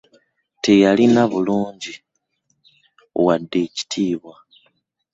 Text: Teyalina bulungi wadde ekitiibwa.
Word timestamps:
Teyalina 0.63 1.21
bulungi 1.31 1.93
wadde 3.25 3.57
ekitiibwa. 3.67 4.35